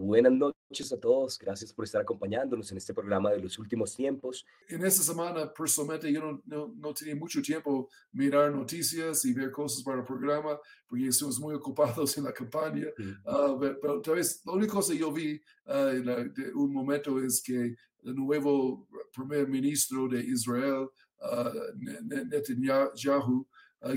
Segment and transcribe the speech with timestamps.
[0.00, 1.38] Buenas noches a todos.
[1.38, 4.46] Gracias por estar acompañándonos en este programa de los últimos tiempos.
[4.68, 9.50] En esta semana, personalmente, yo no, no, no tenía mucho tiempo mirar noticias y ver
[9.50, 12.86] cosas para el programa, porque estamos muy ocupados en la campaña.
[13.26, 17.42] Ah, pero, tal vez la única cosa que yo vi uh, de un momento es
[17.42, 17.74] que
[18.04, 20.88] el nuevo primer ministro de Israel,
[21.20, 23.46] uh, Netanyahu,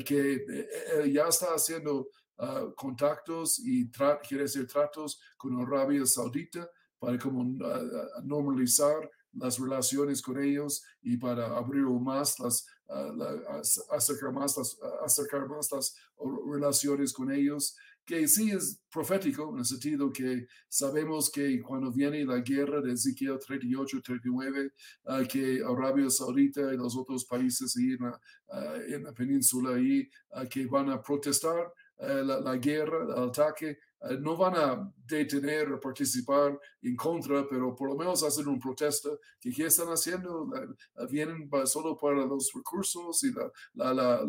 [0.05, 2.10] que eh, eh, ya está haciendo
[2.44, 3.88] Ah, contactos y
[4.27, 7.20] quiere hacer tratos con Arabia Saudita para ah,
[7.63, 12.66] ah, normalizar las relaciones con ellos y para abrir más las,
[13.91, 15.96] acercar más las, acercar más las
[16.51, 22.26] relaciones con ellos que sí es profético en el sentido que sabemos que cuando viene
[22.26, 24.71] la guerra de Ezequiel 38, 39,
[25.29, 28.20] que Arabia Saudita y los otros países ahí en, la,
[28.88, 30.10] en la península ahí,
[30.49, 31.71] que van a protestar
[32.02, 37.90] eh, la, guerra, el ataque, eh, no van a detener participar en contra, pero por
[37.90, 40.49] lo menos hacen una protesta que ¿qué están haciendo?
[41.12, 44.24] vienen solo para los recursos y la, la,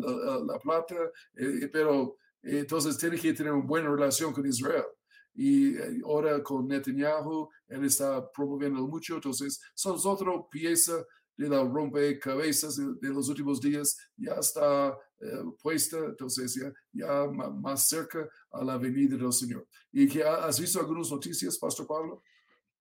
[0.45, 0.95] la plata,
[1.35, 4.85] eh, pero entonces tiene que tener una buena relación con Israel
[5.33, 11.03] y ahora con Netanyahu, él está promoviendo mucho, entonces son otra pieza
[11.37, 17.87] la rompecabezas de, de los últimos días, ya está eh, puesta, entonces ya, ya más
[17.87, 19.67] cerca a la venida del Señor.
[19.91, 22.23] ¿Y que has visto algunas noticias, Pastor Pablo?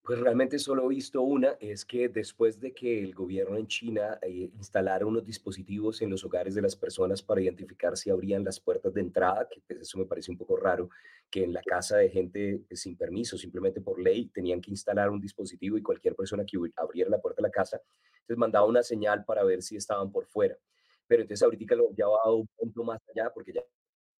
[0.04, 4.18] Pues realmente solo he visto una, es que después de que el gobierno en China
[4.20, 8.58] eh, instalara unos dispositivos en los hogares de las personas para identificar si abrían las
[8.58, 10.90] puertas de entrada, que pues eso me parece un poco raro,
[11.30, 15.08] que en la casa de gente pues, sin permiso, simplemente por ley, tenían que instalar
[15.08, 17.80] un dispositivo y cualquier persona que abriera la puerta de la casa,
[18.22, 20.58] entonces mandaba una señal para ver si estaban por fuera.
[21.06, 23.62] Pero entonces ahorita lo han llevado un punto más allá porque ya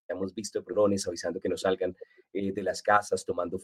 [0.08, 1.96] hemos visto drones avisando que no salgan
[2.32, 3.58] eh, de las casas, tomando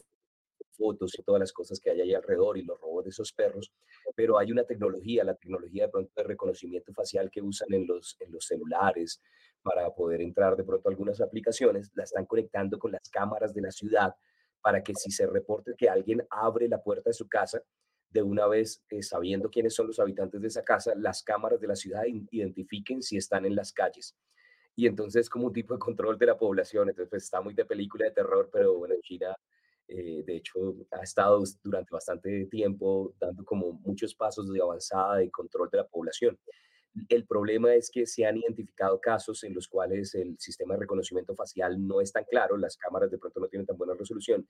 [0.79, 3.71] fotos y todas las cosas que hay ahí alrededor y los robos de esos perros,
[4.15, 8.15] pero hay una tecnología, la tecnología de pronto de reconocimiento facial que usan en los,
[8.21, 9.21] en los celulares
[9.61, 13.61] para poder entrar de pronto a algunas aplicaciones, la están conectando con las cámaras de
[13.61, 14.15] la ciudad
[14.61, 17.61] para que si se reporte que alguien abre la puerta de su casa,
[18.09, 21.67] de una vez, eh, sabiendo quiénes son los habitantes de esa casa, las cámaras de
[21.67, 24.15] la ciudad identifiquen si están en las calles.
[24.75, 27.65] Y entonces como un tipo de control de la población, entonces pues, está muy de
[27.65, 29.35] película de terror, pero bueno, China
[29.89, 35.31] eh, de hecho, ha estado durante bastante tiempo dando como muchos pasos de avanzada y
[35.31, 36.37] control de la población.
[37.07, 41.35] El problema es que se han identificado casos en los cuales el sistema de reconocimiento
[41.35, 44.47] facial no es tan claro, las cámaras de pronto no tienen tan buena resolución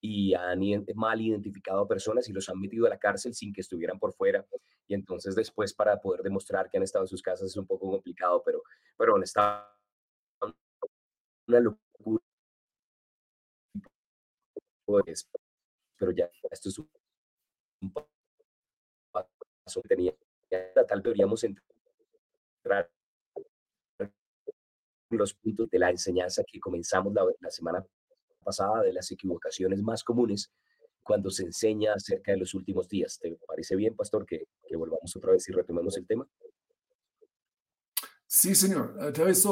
[0.00, 0.60] y han
[0.94, 4.12] mal identificado a personas y los han metido a la cárcel sin que estuvieran por
[4.14, 4.44] fuera.
[4.88, 7.90] Y entonces después para poder demostrar que han estado en sus casas es un poco
[7.90, 8.62] complicado, pero,
[8.96, 9.68] pero bueno, está
[11.46, 11.91] una locura
[15.00, 15.28] pues,
[15.96, 16.88] pero ya esto es un
[19.10, 20.14] paso que tenía.
[20.86, 22.90] Tal deberíamos entrar
[23.98, 24.12] en
[25.10, 27.84] los puntos de la enseñanza que comenzamos la, semana
[28.44, 30.50] pasada de las equivocaciones más comunes
[31.02, 33.18] cuando se enseña acerca de los últimos días.
[33.18, 36.28] ¿Te parece bien, pastor, que, que volvamos otra vez y retomemos el tema?
[38.26, 38.96] Sí, señor.
[39.12, 39.44] Tal vez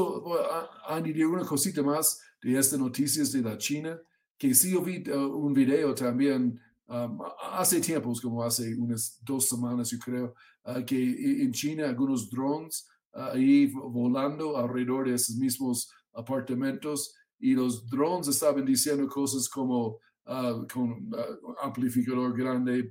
[0.87, 4.01] añadir una cosita más de estas noticias de la China
[4.41, 6.59] que sí yo vi uh, un video también
[6.89, 7.21] um,
[7.53, 10.35] hace tiempos, como hace unas dos semanas, yo creo,
[10.65, 17.53] uh, que en China algunos drones uh, ahí volando alrededor de esos mismos apartamentos y
[17.53, 19.99] los drones estaban diciendo cosas como
[20.73, 21.11] con
[21.61, 22.89] amplificador grande,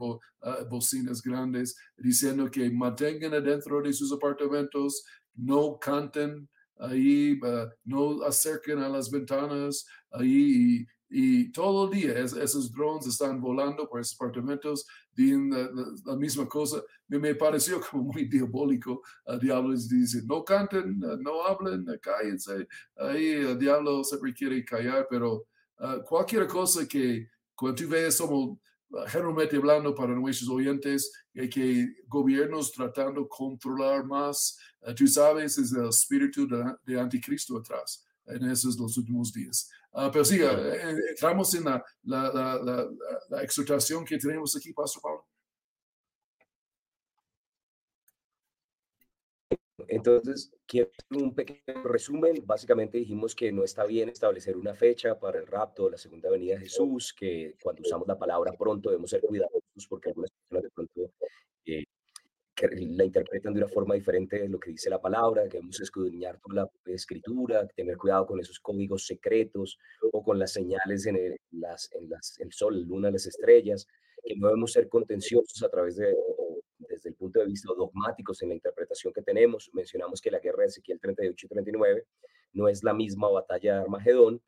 [0.69, 5.05] bocinas grandes, diciendo que mantengan adentro de sus apartamentos,
[5.35, 6.49] no canten
[6.79, 7.39] ahí,
[7.85, 13.99] no acerquen a las ventanas ahí y todo el día esos drones están volando por
[13.99, 15.57] esos apartamentos, diciendo
[16.05, 16.83] la, misma cosa.
[17.07, 19.01] Me, me, pareció como muy diabólico.
[19.25, 22.67] El diablo dice, no canten, no hablen, cállense.
[22.95, 25.47] Ahí el diablo siempre quiere callar, pero
[25.79, 28.59] ah, cualquier cosa que cuando tú ves como
[29.07, 35.73] generalmente hablando para nuestros oyentes, que gobiernos tratando de controlar más, ah, tú sabes, es
[35.73, 39.69] el espíritu de, de anticristo atrás en esos los últimos días.
[39.91, 40.49] Uh, pero sí, uh,
[41.09, 42.89] entramos en la, la, la,
[43.29, 45.25] la, exhortación que tenemos aquí, Pastor Pablo.
[49.87, 52.43] Entonces, quiero un pequeño resumen.
[52.45, 56.53] Básicamente dijimos que no está bien establecer una fecha para el rapto, la segunda venida
[56.55, 60.69] de Jesús, que cuando usamos la palabra pronto debemos ser cuidadosos porque algunas personas de
[60.69, 61.13] pronto
[61.65, 61.85] eh,
[62.67, 66.39] la interpretan de una forma diferente de lo que dice la palabra, que debemos escudriñar
[66.39, 69.77] toda la escritura, tener cuidado con esos códigos secretos
[70.11, 73.87] o con las señales en el, las, en las, el sol, la luna, las estrellas,
[74.23, 76.15] que no debemos ser contenciosos a través de,
[76.77, 79.69] desde el punto de vista dogmáticos en la interpretación que tenemos.
[79.73, 82.05] Mencionamos que la guerra de Ezequiel 38 y 39
[82.53, 84.41] no es la misma batalla de Armagedón,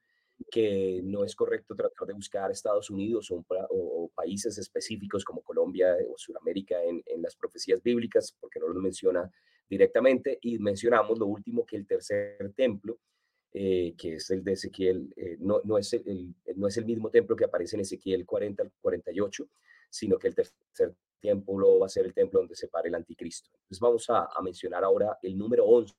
[0.49, 6.17] que no es correcto tratar de buscar Estados Unidos o, países específicos como Colombia o
[6.17, 9.29] Sudamérica en, las profecías bíblicas, porque no lo menciona
[9.69, 10.37] directamente.
[10.41, 12.99] Y mencionamos lo último, que el tercer templo,
[13.53, 17.09] eh, que es el de Ezequiel, eh, no, no, es el, no es el mismo
[17.09, 19.47] templo que aparece en Ezequiel 40 al 48,
[19.89, 23.49] sino que el tercer templo va a ser el templo donde se pare el anticristo.
[23.53, 25.95] Entonces vamos a, a mencionar ahora el número 11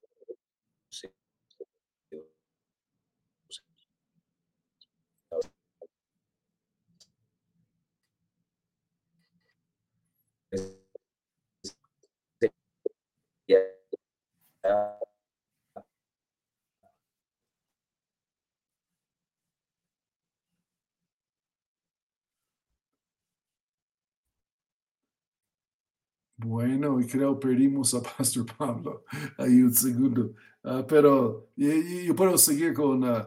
[26.36, 29.04] Bueno, y creo perdimos a Pastor Pablo.
[29.38, 30.34] Ahí un segundo.
[30.64, 33.26] Ah, pero yo puedo seguir con uh,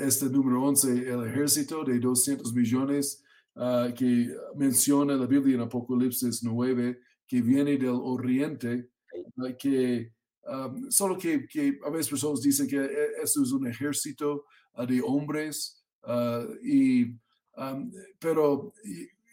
[0.00, 3.22] este número 11, el ejército de 200 millones
[3.54, 8.90] uh, que menciona la Biblia en Apocalipsis 9, que viene del oriente,
[9.58, 10.12] que
[10.46, 14.44] um, solo que, que, a veces personas dicen que e, esto es un ejército
[14.88, 15.82] de hombres,
[16.62, 17.04] y,
[17.56, 18.72] um, pero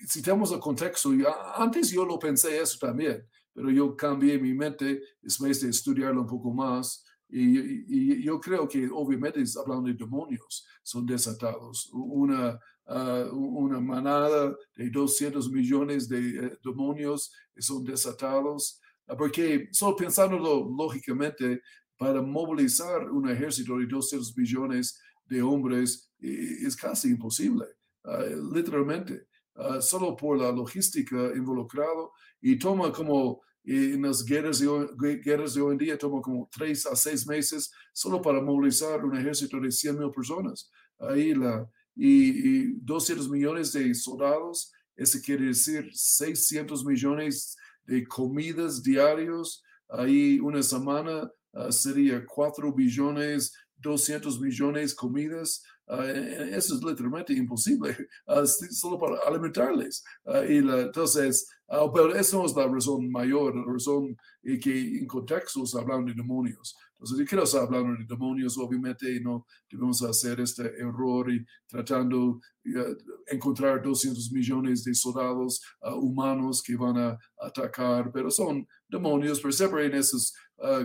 [0.06, 1.12] si tenemos el contexto,
[1.56, 6.27] antes yo lo pensé eso también, pero yo cambié mi mente después de estudiarlo un
[6.27, 7.04] poco más.
[7.30, 11.89] Y, yo creo que obviamente es hablando de demonios, son desatados.
[11.92, 18.80] Una, ah, una manada de 200 millones de eh, demonios son desatados,
[19.15, 21.62] porque solo pensándolo lógicamente,
[21.98, 27.65] para movilizar un ejército de 200 millones de hombres es casi imposible,
[28.04, 28.24] ah,
[28.54, 29.27] literalmente.
[29.56, 35.62] Ah, solo por la logística involucrado y toma como en las guerras de, guerras de
[35.62, 39.71] hoy en día toma como tres a seis meses solo para movilizar un ejército de
[39.71, 40.71] 100 mil personas.
[41.00, 49.63] Ahí la, y, 200 millones de soldados, eso quiere decir 600 millones de comidas diarios.
[49.89, 55.63] Ahí una semana ah, sería 4 billones, 200 millones comidas.
[55.89, 57.95] Ah, e, e, eso es literalmente imposible,
[58.27, 60.03] uh, solo para alimentarles.
[60.25, 64.99] Uh, y la, entonces, pero eso no es la razón mayor, la razón y que
[64.99, 66.75] en contextos hablan de demonios.
[66.91, 71.45] Entonces, yo quiero estar hablando de demonios, obviamente, y no debemos hacer este error y
[71.67, 72.97] tratando de
[73.27, 79.85] encontrar 200 millones de soldados humanos que van a atacar, pero son demonios, pero siempre
[79.85, 80.33] en esas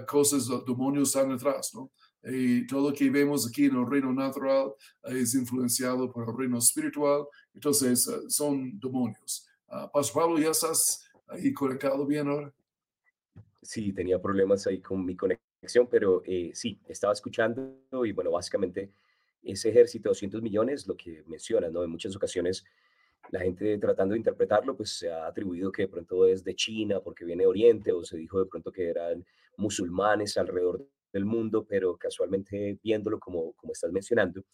[0.07, 1.91] cosas, los demonios están atrás, ¿no?
[2.25, 4.73] Y todo lo que vemos aquí en el reino natural
[5.05, 7.25] es influenciado por el reino espiritual,
[7.55, 9.49] entonces eh, son demonios.
[9.69, 12.53] Uh, Pastor Pablo, ¿ya estás ahí conectado bien ahora?
[13.63, 18.91] Sí, tenía problemas ahí con mi conexión, pero eh, sí, estaba escuchando y bueno, básicamente
[19.43, 21.83] ese ejército de 200 millones, lo que menciona, ¿no?
[21.83, 22.65] En muchas ocasiones
[23.31, 27.01] la gente tratando de interpretarlo, pues se ha atribuido que de pronto es de China
[27.01, 29.25] porque viene de Oriente o se dijo de pronto que eran
[29.57, 34.45] musulmanes alrededor del mundo, pero casualmente viéndolo como, como estás mencionando,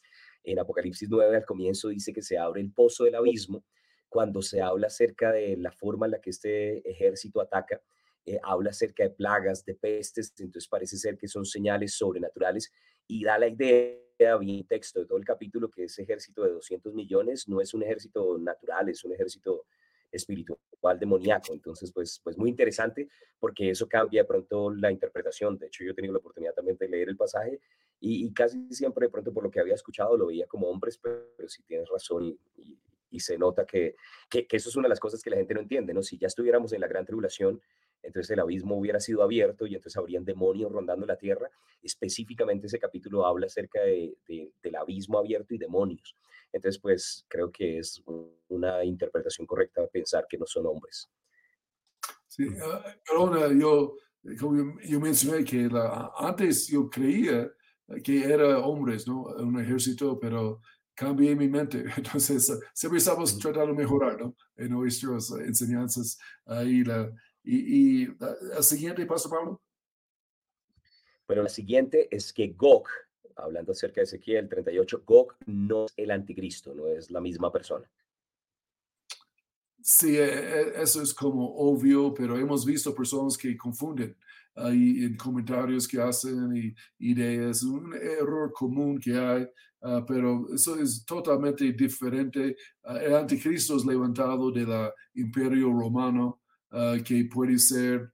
[0.42, 3.64] en Apocalipsis 9 al comienzo dice que se abre el pozo del abismo,
[4.08, 7.80] cuando se habla acerca de la forma en la que este ejército ataca,
[8.24, 12.72] eh, habla acerca de plagas, de pestes, entonces parece ser que son señales sobrenaturales
[13.06, 16.92] y da la idea, bien texto de todo el capítulo, que ese ejército de 200
[16.92, 19.66] millones no es un ejército natural, es un ejército
[20.10, 20.58] espiritual
[20.98, 21.52] demoníaco.
[21.52, 25.58] Entonces, pues, pues muy interesante porque eso cambia de pronto la interpretación.
[25.58, 27.60] De hecho, yo he tenido la oportunidad también de leer el pasaje
[28.00, 31.48] y, casi siempre de pronto por lo que había escuchado lo veía como hombres, pero,
[31.48, 32.78] si tienes razón y,
[33.20, 33.96] se nota que,
[34.30, 36.02] que, eso es una de las cosas que la gente no entiende, ¿no?
[36.02, 37.60] Si ya estuviéramos en la gran tribulación,
[38.02, 41.50] entonces el abismo hubiera sido abierto y entonces habrían demonios rondando la tierra.
[41.82, 44.16] Específicamente ese capítulo habla acerca de,
[44.62, 46.16] del abismo abierto y demonios.
[46.52, 48.02] Entonces, pues creo que es
[48.48, 51.08] una interpretación correcta pensar que no son hombres.
[52.26, 57.50] Sí, uh, yo, yo mencioné que la, antes yo creía
[58.02, 59.22] que era hombres, ¿no?
[59.38, 60.60] Un ejército, pero
[60.94, 61.84] cambié mi mente.
[61.96, 64.34] Entonces, siempre estamos tratando de mejorar, ¿no?
[64.56, 66.18] En nuestras enseñanzas.
[66.44, 67.10] Ahí la,
[67.56, 69.60] y, y la, siguiente, Pastor Pablo.
[71.26, 72.88] Bueno, la siguiente es que Gog
[73.38, 77.88] hablando acerca de Ezequiel 38, Gog no es el anticristo, no es la misma persona.
[79.80, 84.16] Sí, e, e, eso es como obvio, pero hemos visto personas que confunden
[84.54, 86.74] ahí en comentarios que hacen y
[87.10, 89.46] ideas, un error común que hay,
[89.82, 92.56] ah, pero eso es totalmente diferente.
[92.82, 98.12] Ah, el anticristo es levantado del imperio romano, ah, que puede ser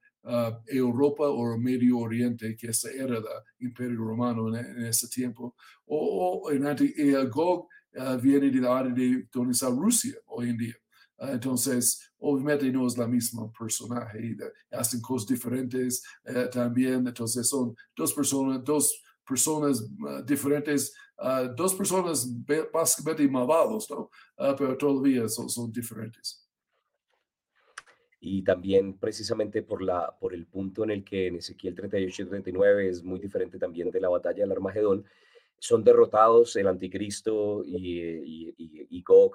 [0.66, 3.24] Europa o Medio Oriente, que ese era el
[3.58, 7.68] imperio romano en, ese tiempo, o, en Gog
[8.22, 10.74] viene de la área de donde está Rusia hoy en día.
[11.18, 14.36] Ah, entonces, obviamente no es la misma personaje,
[14.72, 20.94] hacen cosas diferentes eh, también, entonces son dos personas, dos personas ah, diferentes,
[21.56, 22.26] dos personas
[22.72, 24.10] básicamente malvados, ¿no?
[24.56, 26.43] pero todavía son diferentes
[28.26, 32.26] y también precisamente por, la, por el punto en el que en Ezequiel 38 y
[32.26, 35.04] 39 es muy diferente también de la batalla del Armagedón,
[35.58, 39.34] son derrotados el anticristo y, y, y, y Gog,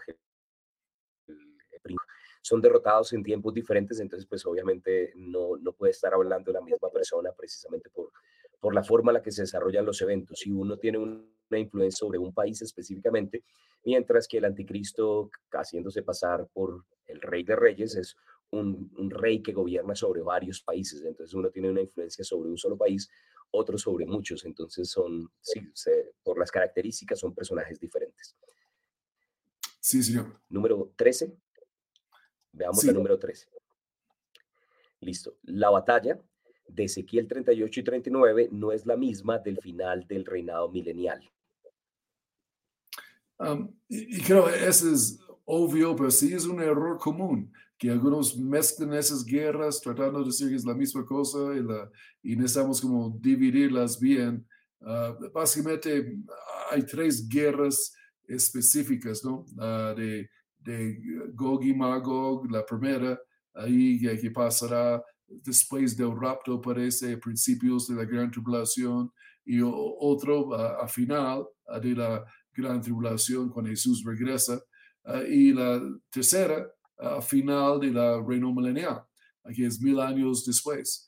[2.42, 6.90] son derrotados en tiempos diferentes, entonces pues obviamente no, no puede estar hablando la misma
[6.90, 8.12] persona precisamente por,
[8.60, 10.40] por la forma en la que se desarrollan los eventos.
[10.40, 13.44] Si uno tiene una influencia sobre un país específicamente,
[13.86, 18.16] mientras que el anticristo, haciéndose pasar por el rey de reyes, es
[18.52, 21.04] un, un, rey que gobierna sobre varios países.
[21.04, 23.10] Entonces uno tiene una influencia sobre un solo país,
[23.52, 24.46] otro sobre muchos.
[24.46, 25.62] Entonces son, sí,
[26.24, 28.36] por las características son personajes diferentes.
[29.80, 30.40] Sí, señor.
[30.50, 31.36] Número 13.
[32.52, 33.48] Veamos el número 13.
[35.02, 35.38] Listo.
[35.44, 36.20] La batalla
[36.68, 41.22] de Ezequiel 38 y 39 no es la misma del final del reinado milenial.
[43.88, 48.94] y, creo que eso es obvio, pero sí es un error común que algunos mezclan
[48.94, 51.90] esas guerras tratando de decir que es la misma cosa y, la,
[52.22, 54.46] y necesitamos como dividirlas bien.
[54.82, 56.18] Ah, básicamente
[56.70, 57.94] hay tres guerras
[58.28, 59.46] específicas, ¿no?
[59.58, 61.00] Ah, de de
[61.34, 63.20] Gog y Magog, la primera,
[63.54, 69.12] ahí que pasará después del rapto, parece, principios de la gran tribulación,
[69.46, 71.46] y otro a, final
[71.82, 74.62] de la gran tribulación cuando Jesús regresa,
[75.28, 75.82] y la
[76.12, 76.68] tercera
[77.00, 79.04] a final de la reino milenial,
[79.56, 81.08] que es mil años después.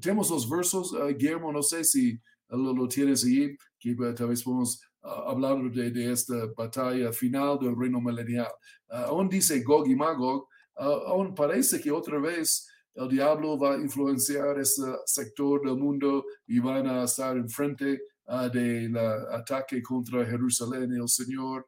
[0.00, 4.80] tenemos los versos, Guillermo, no sé si lo, lo tienes ahí, que tal vez podemos
[5.06, 8.50] hablando de, esta batalla final del reino milenial.
[8.88, 14.58] Aún dice Gog y Magog, aún parece que otra vez el diablo va a influenciar
[14.58, 21.00] ese sector del mundo y van a estar enfrente uh, del ataque contra Jerusalén y
[21.00, 21.66] el Señor,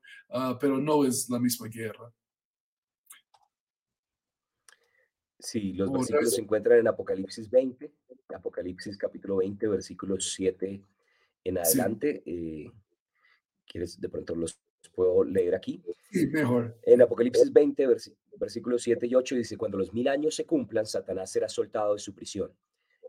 [0.59, 2.11] pero no es la misma guerra.
[5.38, 7.92] Sí, los versículos se encuentran en Apocalipsis 20,
[8.35, 10.83] Apocalipsis capítulo 20, versículos 7
[11.45, 12.23] en adelante.
[12.26, 12.71] Eh,
[13.66, 14.00] ¿Quieres?
[14.00, 14.59] De pronto los
[14.95, 15.83] puedo leer aquí.
[16.11, 16.76] Sí, mejor.
[16.83, 17.87] En Apocalipsis 20,
[18.38, 22.00] versículos 7 y 8 dice, cuando los mil años se cumplan, Satanás será soltado de
[22.00, 22.52] su prisión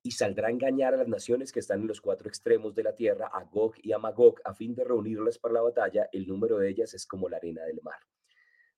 [0.04, 2.96] y saldrá a engañar a las naciones que están en los cuatro extremos de la
[2.96, 6.10] tierra, a Gog y a Magog, a fin de reunirlas para la batalla.
[6.12, 8.00] El número de ellas es como la arena del mar.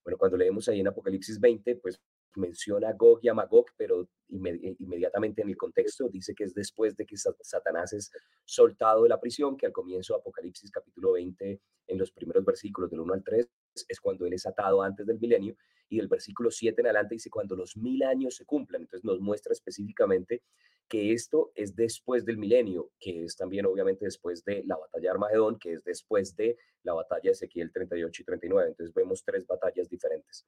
[0.04, 2.02] Bueno, cuando leemos ahí en Apocalipsis 20, pues
[2.36, 7.06] menciona Gog y a Magog, pero inmediatamente en el contexto dice que es después de
[7.06, 8.12] que Satanás es
[8.46, 12.90] soltado de la prisión, que al comienzo de Apocalipsis capítulo 20, en los primeros versículos
[12.90, 13.48] del 1 al 3,
[13.88, 15.56] es cuando él es atado antes del milenio,
[15.92, 18.82] y del versículo 7 en adelante dice cuando los mil años se cumplan.
[18.82, 20.42] Entonces nos muestra específicamente
[20.88, 25.10] que esto es después del milenio, que es también obviamente después de la batalla de
[25.10, 28.70] Armagedón, que es después de la batalla de Ezequiel 38 y 39.
[28.70, 30.46] Entonces vemos tres batallas diferentes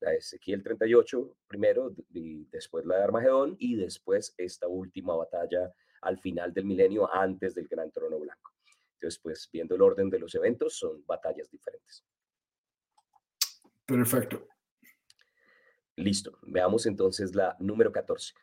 [0.00, 6.18] la Ezequiel 38 primero, y después la de Armagedón, y después esta última batalla al
[6.18, 8.52] final del milenio, antes del gran trono blanco.
[8.94, 12.04] Entonces, pues viendo el orden de los eventos, son batallas diferentes.
[13.84, 14.46] Perfecto.
[15.96, 16.38] Listo.
[16.42, 18.34] Veamos entonces la número 14.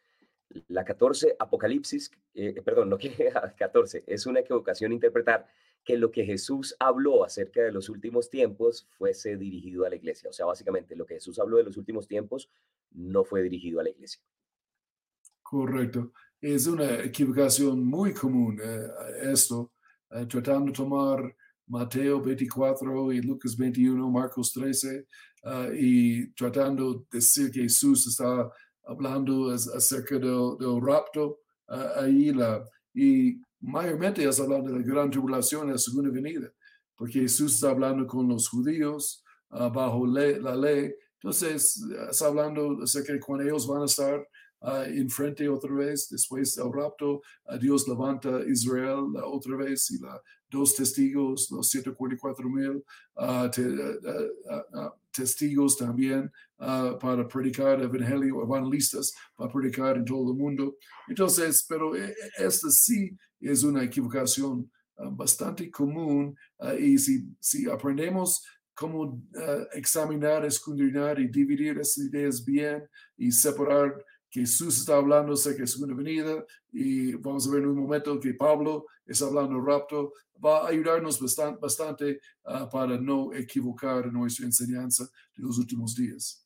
[0.68, 5.48] La 14, Apocalipsis, eh, perdón, no que 14, es una equivocación interpretar
[5.84, 10.30] que lo que Jesús habló acerca de los últimos tiempos fuese dirigido a la iglesia.
[10.30, 12.50] O sea, básicamente lo que Jesús habló de los últimos tiempos
[12.92, 14.22] no fue dirigido a la iglesia.
[15.42, 16.14] Correcto.
[16.40, 18.88] Es una equivocación muy común eh,
[19.24, 19.74] esto,
[20.12, 21.36] eh, tratando de tomar
[21.68, 25.06] Mateo 24 y Lucas 21, Marcos 13,
[25.44, 28.50] eh, y tratando de decir que Jesús está
[28.86, 31.40] hablando acerca del, del rapto
[31.96, 36.52] ahí la, y mayormente es hablando de la gran tribulación, la segunda venida,
[36.96, 40.94] porque Jesús está hablando con los judíos uh, bajo la ley.
[41.16, 44.28] Entonces, está hablando acerca de cuando ellos van a estar
[44.88, 47.22] enfrente otra vez, después del rapto,
[47.60, 50.22] Dios levanta Israel otra vez y la,
[50.54, 52.84] dos testigos, los 144 mil
[55.12, 60.78] testigos también para predicar el evangelio, evangelistas para predicar en todo el mundo.
[61.08, 64.72] Entonces, pero esta sí es una equivocación
[65.12, 66.38] bastante común
[66.80, 69.22] y si, si aprendemos cómo
[69.74, 73.94] examinar, escudriñar y dividir esas ideas bien y separar
[74.34, 78.34] Jesús está hablando acerca de segunda venida y vamos a ver en un momento que
[78.34, 80.14] Pablo está hablando rapto,
[80.44, 85.04] va a ayudarnos bastante, bastante ah, para no equivocar nuestra enseñanza
[85.38, 86.44] de los últimos días.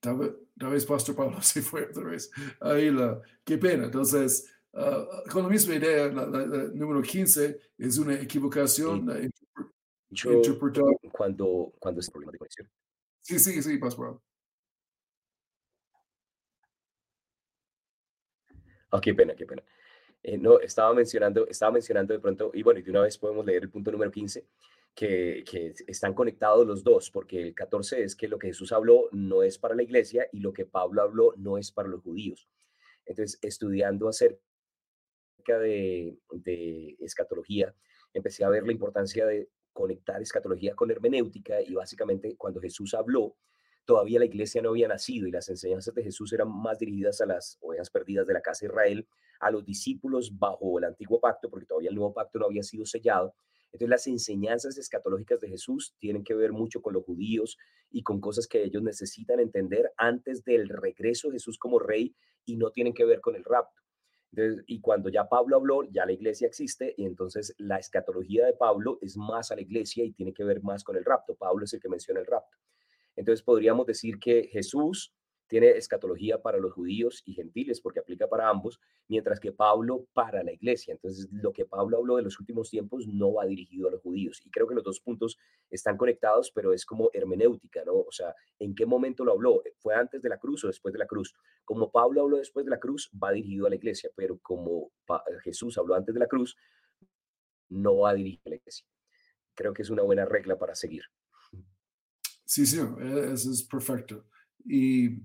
[0.00, 2.30] Tal vez, Pastor Pablo se fue otra vez.
[2.60, 3.84] Ahí la, qué pena.
[3.84, 6.26] Entonces, Ah, con la misma idea, la,
[6.74, 9.32] número 15 es una equivocación
[10.14, 10.28] sí.
[11.10, 12.68] cuando, cuando es problema de conexión.
[13.22, 14.18] Sí, sí, sí, Pascual.
[18.90, 19.62] Oh, qué pena, qué pena.
[20.22, 23.46] Eh, no, estaba mencionando, estaba mencionando de pronto, y bueno, y de una vez podemos
[23.46, 24.46] leer el punto número 15,
[24.94, 29.08] que, que, están conectados los dos, porque el 14 es que lo que Jesús habló
[29.12, 32.46] no es para la iglesia y lo que Pablo habló no es para los judíos.
[33.06, 34.45] Entonces, estudiando acerca
[35.54, 37.74] de, escatología,
[38.12, 43.36] empecé a ver la importancia de conectar escatología con hermenéutica y básicamente cuando Jesús habló,
[43.84, 47.26] todavía la iglesia no había nacido y las enseñanzas de Jesús eran más dirigidas a
[47.26, 51.48] las ovejas perdidas de la casa de Israel, a los discípulos bajo el antiguo pacto,
[51.50, 53.34] porque todavía el nuevo pacto no había sido sellado.
[53.66, 57.58] Entonces las enseñanzas escatológicas de Jesús tienen que ver mucho con los judíos
[57.90, 62.56] y con cosas que ellos necesitan entender antes del regreso de Jesús como rey y
[62.56, 63.85] no tienen que ver con el rapto
[64.66, 68.98] y cuando ya Pablo habló, ya la iglesia existe y entonces la escatología de Pablo
[69.00, 71.34] es más a la iglesia y tiene que ver más con el rapto.
[71.36, 72.56] Pablo es el que menciona el rapto.
[73.14, 75.14] Entonces podríamos decir que Jesús
[75.46, 80.42] tiene escatología para los judíos y gentiles porque aplica para ambos, mientras que Pablo para
[80.42, 80.92] la iglesia.
[80.92, 84.42] Entonces, lo que Pablo habló de los últimos tiempos no va dirigido a los judíos.
[84.44, 85.38] Y creo que los dos puntos
[85.70, 87.94] están conectados, pero es como hermenéutica, ¿no?
[87.94, 89.62] O sea, ¿en qué momento lo habló?
[89.78, 91.34] ¿Fue antes de la cruz o después de la cruz?
[91.64, 94.90] Como Pablo habló después de la cruz, va dirigido a la iglesia, pero como
[95.44, 96.56] Jesús habló antes de la cruz,
[97.68, 98.86] no va dirigido a la iglesia.
[99.54, 101.04] Creo que es una buena regla para seguir.
[102.44, 104.24] Sí, sí, e-, eso es perfecto.
[104.64, 105.20] Y eh,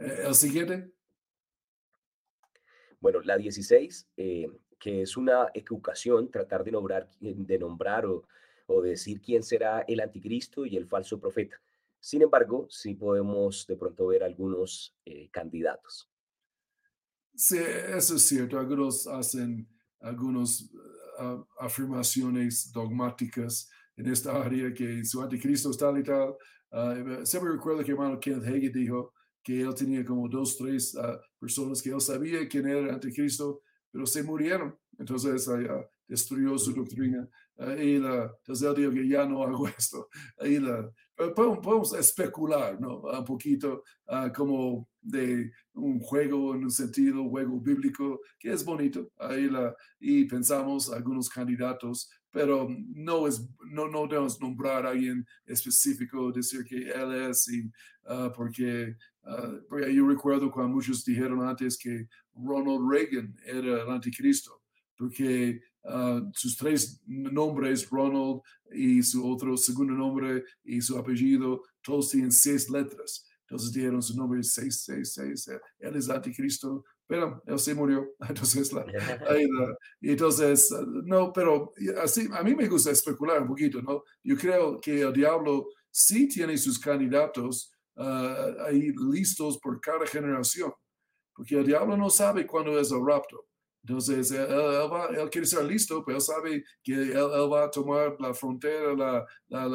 [0.00, 0.90] ¿El siguiente?
[3.00, 8.26] Bueno, la 16, eh, que es una equivocación tratar de nombrar, de nombrar o,
[8.66, 11.60] o, decir quién será el anticristo y el falso profeta.
[11.98, 16.10] Sin embargo, sí podemos de pronto ver algunos eh, candidatos.
[17.34, 18.58] Sí, eso es cierto.
[18.58, 19.68] Algunos hacen
[20.00, 20.70] algunas
[21.58, 26.34] afirmaciones dogmáticas en esta área que su anticristo es tal y tal.
[26.72, 31.20] Uh, siempre recuerdo que hermano Kenneth Hagin dijo, que él tenía como dos, tres ah,
[31.38, 34.76] personas que él sabía quién era el anticristo, pero se murieron.
[34.98, 37.28] Entonces uh, destruyó su doctrina.
[37.78, 40.08] y la, entonces él dijo que ya no hago esto.
[40.38, 40.90] Ahí la,
[41.34, 43.00] podemos, especular ¿no?
[43.00, 49.10] un poquito ah, como de un juego en un sentido, juego bíblico, que es bonito.
[49.18, 55.26] Ahí la, y pensamos algunos candidatos pero no es no no debemos nombrar a alguien
[55.46, 57.70] específico decir que él es y
[58.34, 59.52] porque Ah,
[59.92, 64.62] yo recuerdo cuando muchos dijeron antes que Ronald Reagan era el anticristo,
[64.96, 68.40] porque ah, sus tres nombres, Ronald
[68.72, 73.26] y su otro segundo nombre y su apellido, todos tienen seis letras.
[73.50, 78.14] Entonces dijeron su nombre es 666, él es anticristo, pero él se murió.
[78.28, 78.86] Entonces, la,
[80.00, 80.70] entonces,
[81.04, 84.04] no, pero así, a mí me gusta especular un poquito, ¿no?
[84.22, 90.72] Yo creo que el diablo sí tiene sus candidatos uh, ahí listos por cada generación,
[91.34, 93.46] porque el diablo no sabe cuándo es el rapto.
[93.82, 97.16] Entonces, él, va, él, quiere ser listo, pero él sabe que él,
[97.50, 99.68] va a tomar la frontera, la, la,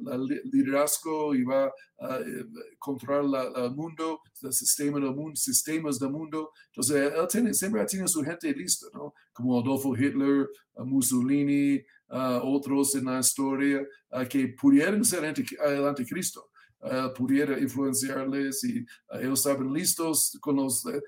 [0.00, 1.66] la, liderazgo y va
[1.98, 2.46] a eh,
[2.78, 6.52] controlar el mundo, el sistema del mundo, sistemas del mundo.
[6.68, 9.12] Entonces, él tiene, siempre tiene su gente lista, ¿no?
[9.34, 10.48] Como Adolfo Hitler,
[10.78, 16.48] Mussolini, uh, otros en la historia, uh, que pudieran ser el anticristo.
[16.84, 18.86] Eh, pudiera influenciarles y eh,
[19.22, 21.00] ellos estaban listos con, los, eh,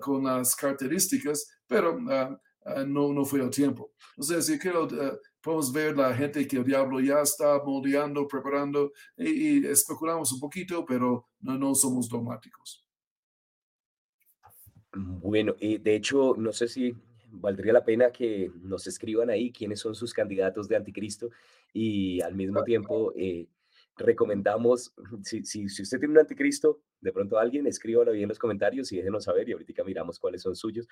[0.00, 3.92] con las características, pero no, no fue el tiempo.
[4.10, 4.88] Entonces, yo creo
[5.40, 10.84] podemos ver la gente que el diablo ya está moldeando, preparando y, especulamos un poquito,
[10.84, 12.84] pero no, no somos dogmáticos.
[14.92, 16.94] Bueno, de hecho, no sé si
[17.30, 21.30] valdría la pena que nos escriban ahí quiénes son sus candidatos de anticristo
[21.72, 23.46] y al mismo tiempo eh,
[23.96, 28.38] recomendamos, si, si, si, usted tiene un anticristo, de pronto alguien, escríbalo ahí en los
[28.38, 30.86] comentarios y déjenos saber y ahorita miramos cuáles son suyos.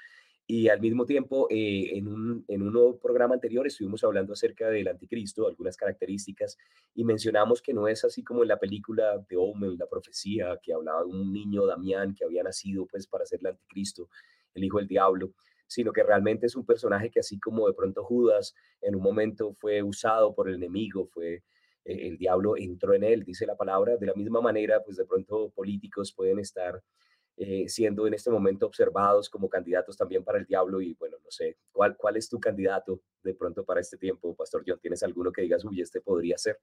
[0.47, 4.89] Y al mismo tiempo, eh, en, un, en un programa anterior estuvimos hablando acerca del
[4.89, 6.57] anticristo, algunas características,
[6.95, 10.73] y mencionamos que no es así como en la película de Omen, la profecía, que
[10.73, 14.09] hablaba de un niño Damián que había nacido pues para ser el anticristo,
[14.55, 15.33] el hijo del diablo,
[15.67, 19.53] sino que realmente es un personaje que así como de pronto Judas en un momento
[19.53, 21.43] fue usado por el enemigo, fue
[21.85, 23.97] el diablo entró en él, dice la palabra.
[23.97, 26.83] De la misma manera, pues de pronto políticos pueden estar
[27.37, 31.31] eh, siendo en este momento observados como candidatos también para el diablo y bueno, no
[31.33, 34.79] sé, ¿cuál, cuál es tu candidato de pronto para este tiempo, Pastor John?
[34.81, 36.61] ¿Tienes alguno que digas, uy, este podría ser?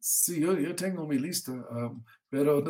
[0.00, 1.52] Sí, yo, yo tengo mi lista,
[2.28, 2.64] pero,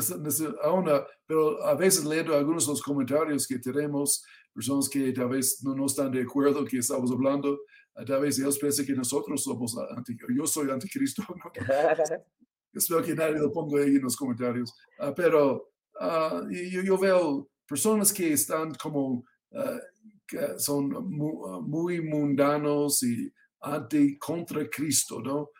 [0.63, 0.91] aún,
[1.27, 5.75] pero a veces leo algunos de los comentarios que tenemos, personas que tal vez no,
[5.75, 7.59] no están de acuerdo que estamos hablando,
[8.05, 11.23] tal vez ellos piensan que nosotros somos anticristo, yo soy anticristo.
[12.73, 14.73] Espero que nadie lo ponga ahí en los comentarios.
[14.99, 19.79] Ah, pero uh, yo, yo, veo personas que están como, uh,
[20.27, 25.51] que son muy, mundanos y anti contra Cristo, ¿no?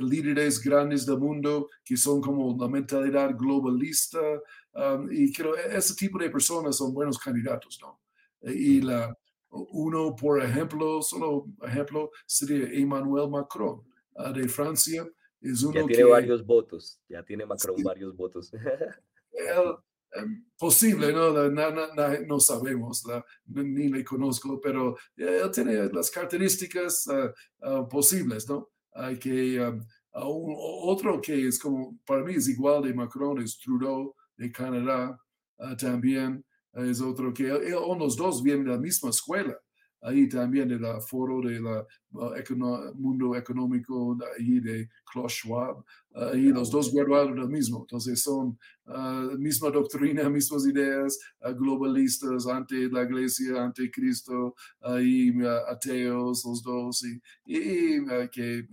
[0.00, 4.20] líderes grandes del mundo que son como la mentalidad globalista
[4.74, 8.00] um, y creo ese tipo de personas son buenos candidatos, ¿no?
[8.42, 9.12] Y la,
[9.50, 13.82] uno, por ejemplo, solo ejemplo, sería Emmanuel Macron
[14.16, 15.06] ah, de Francia.
[15.40, 18.50] Es uno ya tiene varios votos, ya tiene Macron varios votos.
[20.12, 21.32] Em, posible, ¿no?
[22.26, 23.04] no sabemos,
[23.46, 28.70] ni le conozco, pero él tiene las características ah, ah, posibles, ¿no?
[28.92, 34.14] Hay que, um, otro que es como, para mí es igual de Macron, es Trudeau
[34.38, 35.18] de Canadá
[35.78, 36.45] también
[36.76, 37.44] es otro que
[37.98, 39.56] los dos vienen de la misma escuela,
[40.02, 41.64] ahí también del foro del
[42.94, 45.82] mundo económico ahí de Klaus Schwab,
[46.14, 51.18] ahí los dos graduaron del mismo, entonces son uh, misma doctrina, mismas ideas,
[51.58, 55.32] globalistas, ante la iglesia, ante Cristo, ahí
[55.68, 57.02] ateos los dos,
[57.46, 58.68] y, que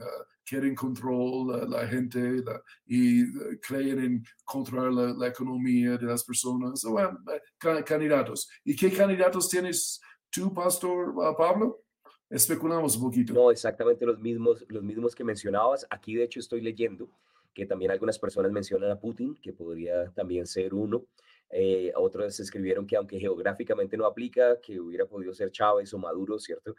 [0.45, 2.43] quieren controlar la, gente
[2.85, 6.83] y eh, creen en controlar la, economía de las personas.
[6.83, 8.49] Bueno, eh, candidatos.
[8.63, 11.83] ¿Y qué candidatos tienes tú, Pastor uh, Pablo?
[12.29, 13.33] Especulamos un poquito.
[13.33, 15.85] No, exactamente los mismos, los mismos que mencionabas.
[15.89, 17.09] Aquí, de hecho, estoy leyendo
[17.53, 21.05] que también algunas personas mencionan a Putin, que podría también ser uno.
[21.49, 26.39] Eh, otros escribieron que aunque geográficamente no aplica, que hubiera podido ser Chávez o Maduro,
[26.39, 26.75] ¿cierto?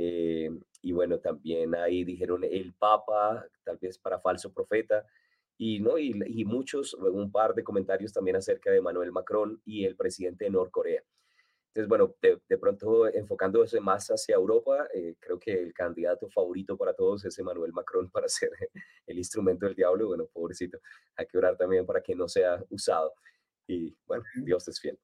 [0.00, 0.48] Eh,
[0.80, 5.04] y bueno, también ahí dijeron el Papa, tal vez para falso profeta,
[5.56, 5.98] y, ¿no?
[5.98, 10.44] Y, y, muchos, un par de comentarios también acerca de Manuel Macron y el presidente
[10.44, 11.02] de Norcorea.
[11.68, 16.76] Entonces, bueno, de, de pronto enfocándose más hacia Europa, eh, creo que el candidato favorito
[16.76, 18.50] para todos es Emmanuel Macron para ser
[19.04, 20.06] el instrumento del diablo.
[20.06, 20.78] Bueno, pobrecito,
[21.16, 23.14] hay que orar también para que no sea usado.
[23.66, 24.96] Y bueno, Dios es fiel.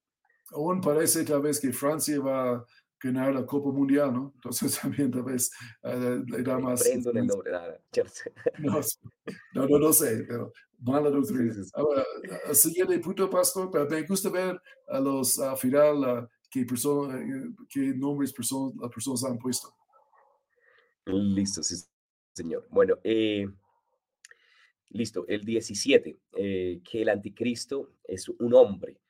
[0.53, 2.65] Aún parece tal vez que Francia va
[3.05, 4.33] ganar la Copa Mundial, ¿no?
[4.35, 5.51] Entonces también tal vez
[5.83, 6.85] uh, le da más...
[6.87, 7.53] el nombre,
[8.59, 8.81] no,
[9.55, 11.55] no, no, no, sé, pero mala doctrina.
[11.75, 12.05] Ahora,
[12.53, 17.21] siguiente punto, pastor, pero me gusta ver a los, al final, uh, qué, persona,
[17.69, 19.75] qué nombres person, las personas han puesto.
[21.07, 21.77] Listo, sí,
[22.33, 22.67] señor.
[22.71, 23.47] Bueno, eh,
[24.89, 29.04] listo, el 17, eh, que el anticristo es un hombre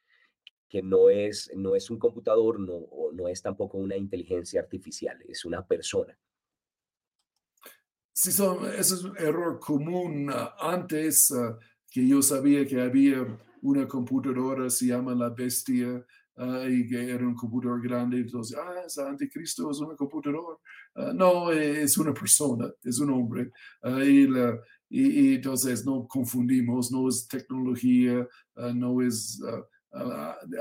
[0.69, 5.45] que no es, no es un computador, no, no es tampoco una inteligencia artificial, es
[5.45, 6.19] una persona.
[8.17, 11.59] Sí, son, ese es un error común ah, antes ah,
[11.91, 13.27] que yo sabía que había
[13.63, 16.05] una computadora, se llama la bestia,
[16.37, 20.61] ah, y que era un computador grande, entonces, ah, es anticristo, es un computador.
[21.15, 23.51] no, es una persona, es un hombre.
[24.05, 24.29] y,
[24.91, 28.29] y, entonces no confundimos, no es tecnología,
[28.75, 29.41] no es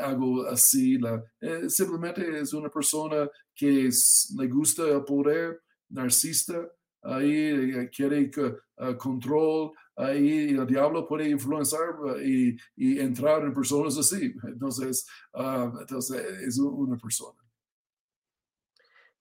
[0.02, 1.00] algo así.
[1.42, 3.90] Eh, simplemente es una persona que
[4.38, 6.68] le gusta el poder, narcisista,
[7.02, 13.98] ahí eh, quiere uh, control, ahí el diablo puede influenciar y, y, entrar en personas
[13.98, 14.34] así.
[14.44, 17.40] Entonces, ah, entonces es una persona.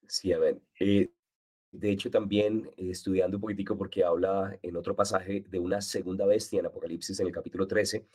[0.09, 0.61] Sí, a ver.
[0.79, 1.11] Eh,
[1.73, 6.61] de hecho, también estudiando un poquitico porque habla en otro pasaje de una segunda bestia
[6.61, 8.07] en Apocalipsis en el capítulo 13,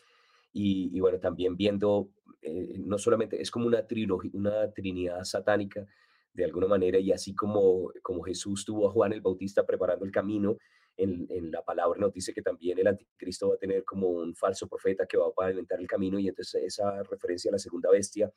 [0.59, 2.09] y, bueno, también viendo,
[2.41, 5.85] eh, no solamente es como una trilogía, una trinidad satánica
[6.33, 10.11] de alguna manera, y así como, como Jesús tuvo a Juan el Bautista preparando el
[10.11, 10.57] camino,
[10.95, 14.35] en, en, la palabra nos dice que también el anticristo va a tener como un
[14.35, 17.91] falso profeta que va a pavimentar el camino, y entonces esa referencia a la segunda
[17.91, 18.31] bestia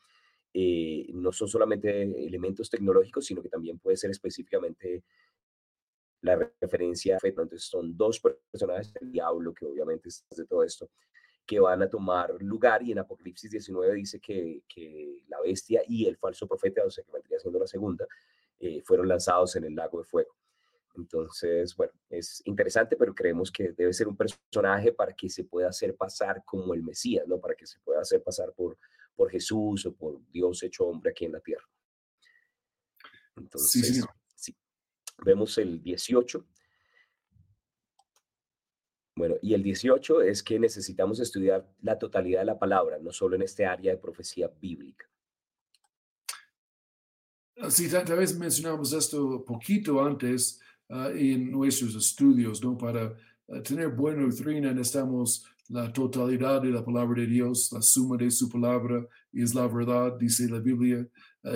[0.52, 5.04] eh, no son solamente elementos tecnológicos, sino que también puede ser específicamente
[6.22, 10.90] la referencia a Entonces son dos personajes del diablo, que obviamente es de todo esto,
[11.46, 16.06] que van a tomar lugar y en Apocalipsis 19 dice que, que la bestia y
[16.06, 18.06] el falso profeta, o sea, que vendría siendo la segunda,
[18.60, 20.36] eh, fueron lanzados en el lago de fuego.
[20.96, 25.68] Entonces, bueno, es interesante, pero creemos que debe ser un personaje para que se pueda
[25.68, 27.38] hacer pasar como el Mesías, ¿no?
[27.40, 28.76] Para que se pueda hacer pasar por,
[29.14, 31.64] por Jesús o por Dios hecho hombre aquí en la tierra.
[33.36, 34.56] Entonces, sí,
[35.24, 36.44] vemos el 18.
[39.20, 43.36] Bueno, y el 18 es que necesitamos estudiar la totalidad de la palabra, no solo
[43.36, 45.04] en este área de profecía bíblica.
[47.68, 52.78] Sí, tal vez mencionamos esto poquito antes uh, en nuestros estudios, ¿no?
[52.78, 53.14] Para
[53.48, 58.30] uh, tener buena doctrina necesitamos la totalidad de la palabra de Dios, la suma de
[58.30, 61.06] su palabra, es la verdad, dice la Biblia.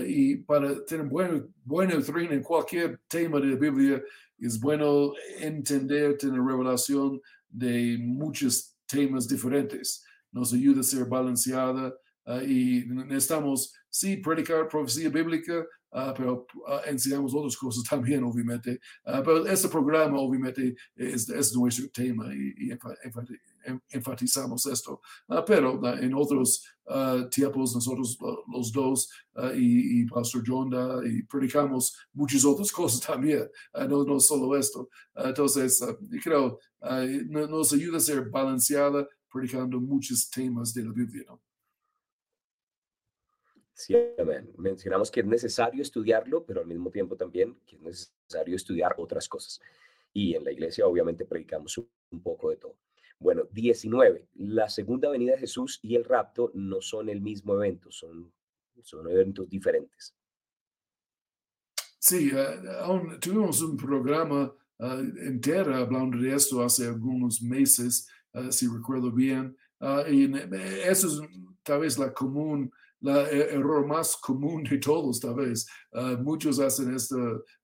[0.07, 4.03] Y para tener buena, buena doctrina en cualquier tema de la Biblia,
[4.39, 7.21] es bueno entender, tener revelación
[7.55, 10.05] de muchos temas diferentes.
[10.33, 11.95] Nos ayuda a ser balanceada
[12.47, 15.65] y necesitamos, sí, predicar profecía bíblica,
[15.97, 18.81] Ah, pero uh, enseñamos otras cosas también, obviamente.
[19.07, 22.79] Uh, pero este programa, obviamente, es, es nuestro tema y, y
[23.91, 25.01] enfatizamos esto.
[25.47, 26.65] pero en otros
[27.31, 28.19] tiempos, nosotros
[28.53, 29.09] los dos
[29.55, 33.49] y, y, Pastor Jonda, y predicamos muchas otras cosas también,
[33.89, 34.91] no, no solo esto.
[35.15, 35.83] entonces,
[36.23, 36.59] creo,
[37.29, 41.25] nos ayuda a ser balanceada predicando muchos temas de la Biblia.
[41.27, 41.41] ¿no?
[43.75, 43.95] Sí,
[44.57, 49.29] Mencionamos que es necesario estudiarlo, pero al mismo tiempo también que es necesario estudiar otras
[49.29, 49.61] cosas.
[50.13, 52.77] Y en la iglesia obviamente predicamos un poco de todo.
[53.19, 54.29] Bueno, 19.
[54.35, 58.33] La segunda venida de Jesús y el rapto no son el mismo evento, son,
[58.81, 60.15] son eventos diferentes.
[61.99, 64.85] Sí, eh, tuvimos un programa uh,
[65.23, 69.57] entero hablando de esto hace algunos meses, eh, si recuerdo bien.
[69.81, 70.33] Ah, y
[70.85, 71.29] eso es
[71.63, 75.67] tal vez la común el e, error más común de todos, tal vez.
[75.93, 77.17] Ah, muchos hacen esta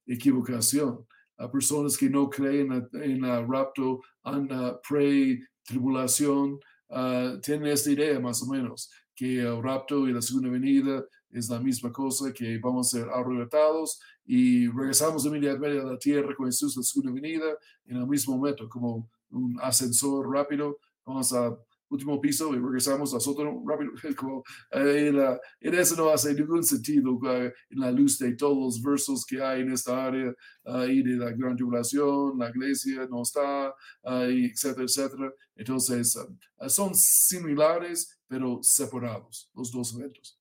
[0.05, 1.05] equivocación.
[1.37, 8.19] A personas que no creen en el rapto, en la pre-tribulación, uh, tienen esta idea
[8.19, 12.59] más o menos, que el rapto y la segunda venida es la misma cosa, que
[12.59, 17.57] vamos a ser arrebatados y regresamos inmediatamente a la tierra con Jesús la segunda venida
[17.85, 20.77] en el mismo momento, como un ascensor rápido.
[21.05, 21.57] Vamos a
[21.91, 23.91] último piso y regresamos a sótano rápido.
[24.17, 28.57] Como, eh, la, en eso no hace ningún sentido uh, en la luz de todos
[28.57, 33.23] los versos que hay en esta área ahí de la gran tribulación, la iglesia no
[33.23, 33.73] está,
[34.03, 35.33] etcétera, etcétera.
[35.55, 40.39] Entonces, uh, son similares, pero separados los dos eventos.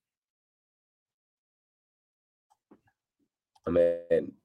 [3.64, 4.36] Amén.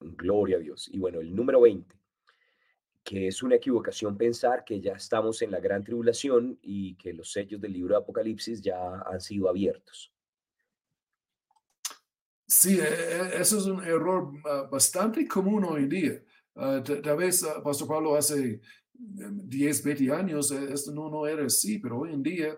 [0.00, 0.88] Gloria a Dios.
[0.92, 2.01] Y bueno, el número 20
[3.04, 7.32] que es una equivocación pensar que ya estamos en la gran tribulación y que los
[7.32, 10.12] sellos del libro de Apocalipsis ya han sido abiertos.
[12.46, 16.22] Sí, e, e, eso es un error ah, bastante común hoy día.
[16.54, 18.60] Ah, tal vez, ah, Pastor Pablo, hace
[18.92, 22.56] 10, 20 años eh, esto no, no era así, pero hoy en día,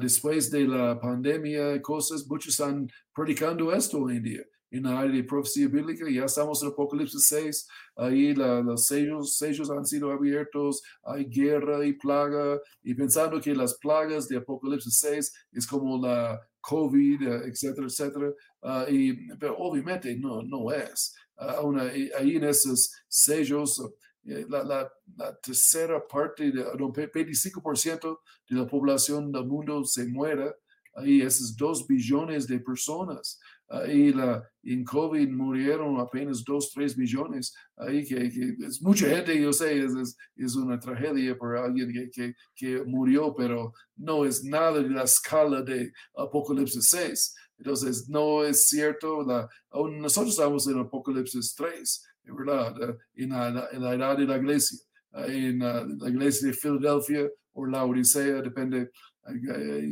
[0.00, 4.42] después de la pandemia, cosas, muchos están predicando esto hoy en día
[4.72, 9.70] en la área de profecía bíblica, ya estamos en Apocalipsis 6, ahí los sellos, sellos
[9.70, 15.32] han sido abiertos, hay guerra y plaga, y pensando que las plagas de Apocalipsis 6
[15.52, 18.32] es como la COVID, eh, etcétera, etcétera,
[18.62, 21.14] ah, y, pero obviamente no, no es.
[21.36, 21.76] Uh,
[22.16, 23.82] ahí en esos sellos,
[24.24, 30.54] eh, la, la, la, tercera parte, de, 25% de la población del mundo se muere,
[30.94, 33.38] ahí esos dos billones de personas
[33.72, 37.54] ahí la, en COVID murieron apenas 2, 3 millones.
[37.76, 38.30] Ahí que,
[38.66, 43.34] es mucha gente, yo sé, es, es, una tragedia por alguien que, que, que, murió,
[43.34, 47.34] pero no es nada de la escala de Apocalipsis 6.
[47.58, 52.98] Entonces, no es cierto, la, nosotros estamos en Apocalipsis 3, ¿verdad?
[53.14, 54.78] En la, en la edad de la iglesia,
[55.12, 58.90] en la, la iglesia de Filadelfia o la Odisea, depende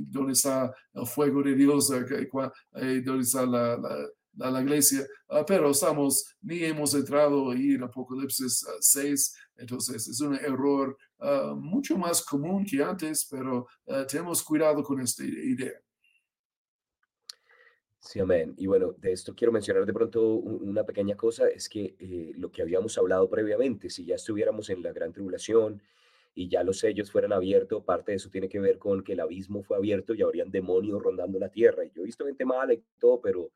[0.08, 6.36] dónde está el fuego de Dios, dónde está la, la, la iglesia, ah, pero estamos,
[6.42, 12.24] ni hemos entrado ahí en Apocalipsis 6, ah, entonces es un error ah, mucho más
[12.24, 13.66] común que antes, pero
[14.08, 15.80] tenemos cuidado con esta idea.
[18.02, 18.54] Sí, amén.
[18.56, 22.50] Y bueno, de esto quiero mencionar de pronto una pequeña cosa, es que eh, lo
[22.50, 25.82] que habíamos hablado previamente, si ya estuviéramos en la gran tribulación,
[26.34, 29.20] y ya los sellos fueran abiertos, parte de eso tiene que ver con que el
[29.20, 31.84] abismo fue abierto y habrían demonios rondando la tierra.
[31.84, 33.50] Y yo he visto gente mala y todo, pero,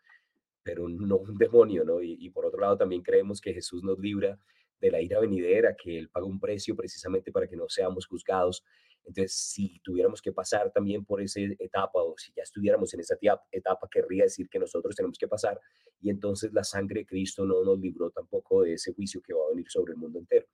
[0.62, 2.02] pero no un demonio, ¿no?
[2.02, 4.38] Y, y por otro lado también creemos que Jesús nos libra
[4.80, 8.64] de la ira venidera, que Él paga un precio precisamente para que no seamos juzgados.
[9.06, 13.16] Entonces, si tuviéramos que pasar también por esa etapa o si ya estuviéramos en esa
[13.52, 15.60] etapa, querría decir que nosotros tenemos que pasar
[16.00, 19.44] y entonces la sangre de Cristo no nos libró tampoco de ese juicio que va
[19.44, 20.46] a venir sobre el mundo entero.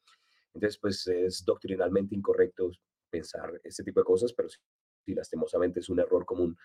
[0.54, 2.70] Entonces, pues es doctrinalmente incorrecto
[3.08, 4.58] pensar este tipo de cosas, pero sí,
[5.14, 6.56] lastimosamente es un error común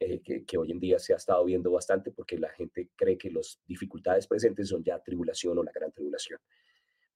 [0.00, 3.16] eh, que, que, hoy en día se ha estado viendo bastante porque la gente cree
[3.16, 6.40] que las dificultades presentes son ya tribulación o la gran tribulación.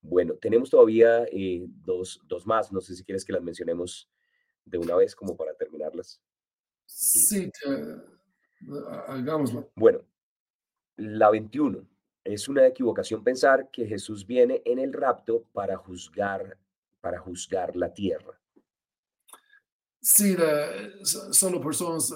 [0.01, 4.09] Bueno, tenemos todavía eh, dos, dos más, no sé si quieres que las mencionemos
[4.65, 6.23] de una vez como para terminarlas.
[6.87, 7.51] Sí,
[9.07, 9.71] hagámoslo.
[9.75, 10.05] Bueno,
[10.97, 11.87] la 21
[12.25, 16.59] es una equivocación pensar que Jesús viene en el rapto para juzgar,
[17.01, 18.39] para juzgar la tierra.
[20.01, 20.37] Sí,
[21.03, 22.15] solo personas,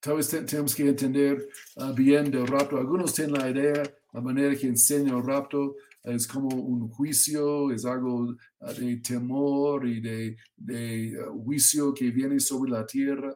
[0.00, 2.76] tal vez tenemos que entender ah, bien del rapto.
[2.76, 7.84] Algunos tienen la idea, la manera que enseña el rapto es como un juicio, es
[7.84, 13.34] algo ah, de temor y de, de ah, juicio que viene sobre la tierra.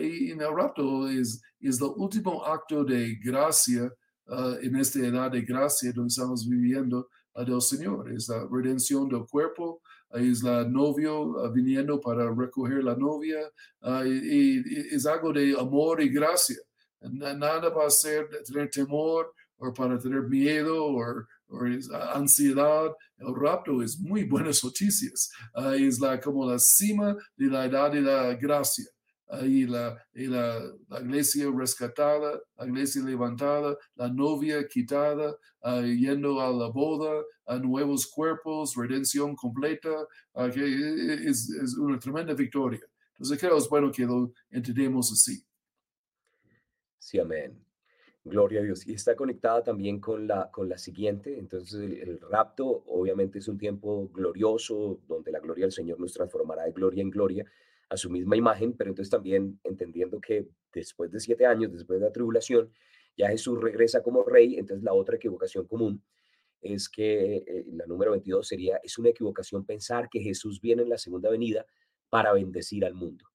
[0.00, 3.90] y en el rapto es, es el último acto de gracia
[4.30, 8.12] Ah, en esta edad de gracia donde estamos viviendo uh, del Señor.
[8.12, 9.80] Es la redención del cuerpo,
[10.12, 13.38] es la novio ah, viniendo para recoger la novia,
[14.04, 16.58] y, es algo de amor y gracia.
[17.00, 21.02] Nada para hacer, tener temor o para tener miedo o,
[22.12, 22.94] ansiedad.
[23.16, 25.30] El rapto es muy buenas noticias.
[25.78, 28.84] es la, como la cima de la edad de la gracia
[29.28, 36.50] ahí la, la, la, iglesia rescatada, la iglesia levantada, la novia quitada, uh, yendo a
[36.50, 40.64] la boda, a nuevos cuerpos, redención completa, uh, que
[41.28, 42.80] es, es, una tremenda victoria.
[43.12, 45.44] Entonces creo es bueno que lo entendemos así.
[46.98, 47.64] Sí, amén.
[48.24, 48.86] Gloria a Dios.
[48.86, 51.38] Y está conectada también con la, con la siguiente.
[51.38, 56.12] Entonces, el, el, rapto obviamente es un tiempo glorioso donde la gloria del Señor nos
[56.12, 57.46] transformará de gloria en gloria
[57.88, 62.06] a su misma imagen, pero entonces también entendiendo que después de siete años, después de
[62.06, 62.70] la tribulación,
[63.16, 66.02] ya Jesús regresa como rey, entonces la otra equivocación común
[66.60, 70.88] es que eh, la número 22 sería, es una equivocación pensar que Jesús viene en
[70.88, 71.64] la segunda venida
[72.08, 73.26] para bendecir al mundo.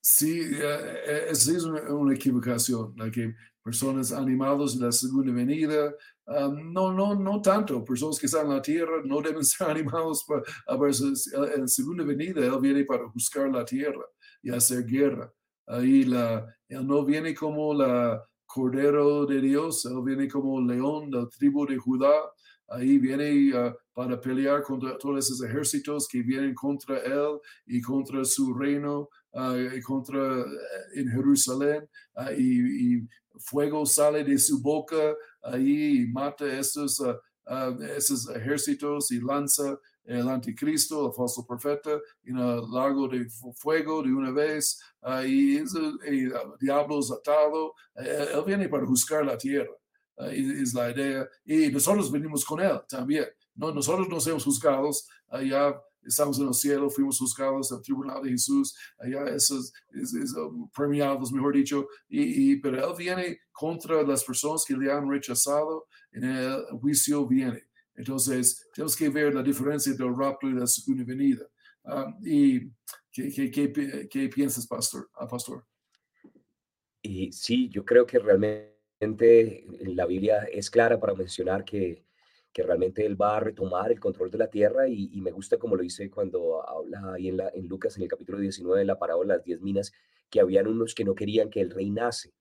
[0.00, 3.34] Sí, eh, eh, es una, equivocación, la que
[3.70, 5.94] personas animados en la segunda venida,
[6.26, 10.42] no, no, no tanto, personas que están en la tierra no deben ser animados para,
[11.54, 14.04] en la segunda venida, Él viene para buscar la tierra
[14.42, 15.32] y hacer guerra.
[15.66, 21.28] Ahí la, Él no viene como la Cordero de Dios, Él viene como león del
[21.28, 22.12] tribu de Judá,
[22.70, 28.24] ahí viene uh, para pelear contra todos esos ejércitos que vienen contra él y contra
[28.24, 30.44] su reino uh, y contra eh,
[30.94, 33.08] en Jerusalén uh, y, y,
[33.40, 37.02] fuego sale de su boca ahí y mata esos,
[37.96, 44.12] esos ejércitos y lanza el anticristo, el falso profeta, en el lago de fuego de
[44.12, 44.80] una vez,
[45.26, 49.70] y el, diablo es atado, él viene para juzgar la tierra.
[50.20, 51.28] Ah, es la idea.
[51.44, 53.26] Y nosotros venimos con Él también.
[53.54, 58.30] No, nosotros no somos juzgados, allá estamos en el cielo, fuimos juzgados al tribunal de
[58.30, 64.24] Jesús, allá esos es, es, um, premiados, mejor dicho, y, pero Él viene contra las
[64.24, 67.64] personas que le han rechazado, en el juicio viene.
[67.94, 71.46] Entonces, tenemos que ver la diferencia del rapto y la segunda venida.
[71.84, 72.70] Um, ¿Y
[73.12, 75.10] ¿qué, qué, qué, qué, piensas, pastor?
[75.14, 75.64] Ah, pastor?
[77.02, 82.04] Y sí, yo creo que realmente la Biblia es clara para mencionar que,
[82.52, 85.76] que realmente Él va a retomar el control de la tierra y, me gusta como
[85.76, 89.38] lo dice cuando habla ahí en, Lucas en el capítulo 19 en la parábola de
[89.38, 89.92] las diez minas,
[90.28, 92.32] que habían unos que no querían que Él reinase.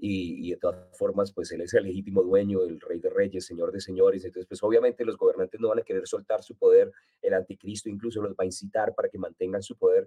[0.00, 3.46] Y, y, de todas formas, pues Él es el legítimo dueño, el rey de reyes,
[3.46, 4.24] señor de señores.
[4.24, 6.92] Entonces, pues obviamente los gobernantes no van a querer soltar su poder.
[7.20, 10.06] El anticristo incluso los va a incitar para que mantengan su poder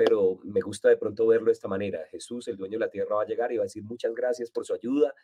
[0.00, 2.06] pero me gusta de pronto verlo de esta manera.
[2.10, 4.50] Jesús, el dueño de la tierra, va a llegar y va a decir muchas gracias
[4.50, 5.14] por su ayuda,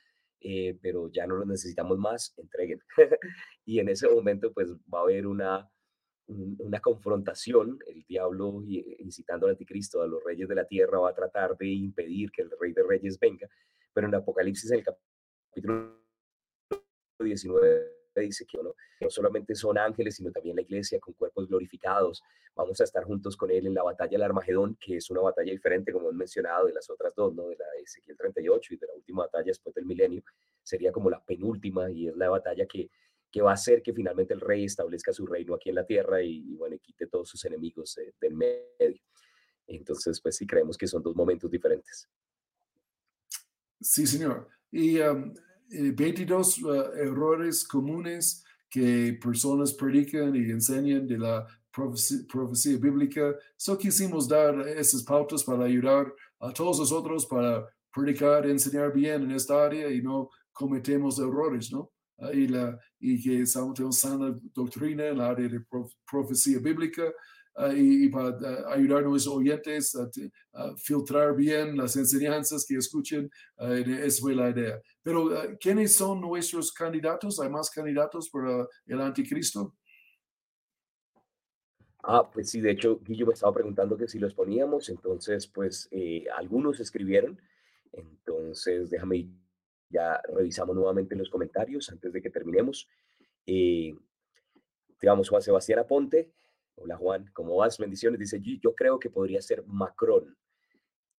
[0.41, 2.81] eh, pero ya no lo necesitamos más, entreguen.
[3.65, 5.69] y en ese momento pues va a haber una,
[6.27, 11.11] una confrontación, el diablo eh, incitando al anticristo, a los reyes de la tierra, va
[11.11, 13.49] a tratar de impedir que el rey de reyes venga,
[13.93, 16.07] pero en Apocalipsis, en el capítulo
[17.21, 18.75] 19, dice que ¿no?
[19.01, 22.23] no solamente son ángeles, sino también la iglesia con cuerpos glorificados.
[22.55, 25.53] Vamos a estar juntos con él en la batalla del Armagedón, que es una batalla
[25.53, 27.49] diferente, como han mencionado, de las otras dos, ¿no?
[27.49, 30.23] de la de Ezequiel 38 y de la última batalla después del milenio.
[30.63, 32.91] Sería como la penúltima y es la batalla que,
[33.31, 36.23] que va a hacer que finalmente el rey establezca su reino aquí en la tierra
[36.23, 39.03] y, bueno, quite todos sus enemigos eh, del medio.
[39.67, 42.09] Entonces, pues sí, creemos que son dos momentos diferentes.
[43.81, 44.49] Sí, señor.
[44.71, 44.99] Y
[45.71, 53.35] 22 um, uh, errores comunes que personas predican y enseñan de la profecía, bíblica.
[53.57, 59.31] So quisimos dar esas pautas para ayudar a todos nosotros para predicar, enseñar bien en
[59.33, 61.93] esta área y no cometemos errores, ¿no?
[62.33, 63.45] y, la, y que
[63.75, 65.61] tenemos sana doctrina en la área de
[66.11, 67.13] profecía bíblica
[67.59, 73.31] Ah, y, para ah, ayudar a nuestros oyentes a, filtrar bien las enseñanzas que escuchen.
[73.57, 73.73] Uh,
[74.05, 74.81] esa fue la idea.
[75.03, 77.41] Pero, ¿quiénes son nuestros candidatos?
[77.41, 79.75] ¿Hay más candidatos para el anticristo?
[82.03, 85.89] Ah, pues sí, de hecho, Guillo me estaba preguntando que si los poníamos, entonces, pues
[85.91, 87.41] eh, algunos escribieron,
[87.93, 89.29] entonces déjame,
[89.89, 92.87] ya revisamos nuevamente los comentarios antes de que terminemos.
[93.47, 93.93] Eh,
[95.01, 96.31] digamos, Juan Sebastián Aponte
[96.79, 97.79] Hola Juan, ¿cómo vas?
[97.79, 98.21] Bendiciones.
[98.21, 100.37] Dice, yo creo que podría ser Macron.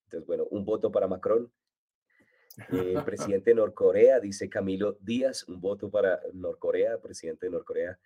[0.03, 1.51] Entonces, bueno, un voto para Macron.
[2.69, 7.99] el presidente de Norcorea, dice Camilo Díaz, un voto para Norcorea, presidente de Norcorea.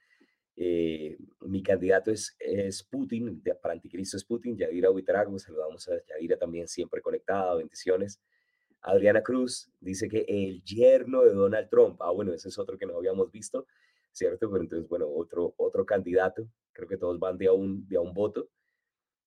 [0.55, 6.37] Eh, mi candidato es, es Putin, para anticristo es Putin, Yadira Huitrago, saludamos a Yadira
[6.37, 8.21] también siempre conectada, bendiciones.
[8.81, 12.85] Adriana Cruz dice que el yerno de Donald Trump, ah bueno, ese es otro que
[12.85, 13.67] no habíamos visto,
[14.11, 14.49] ¿cierto?
[14.51, 18.01] Pero entonces, bueno, otro, otro candidato, creo que todos van de a un, de a
[18.01, 18.49] un voto.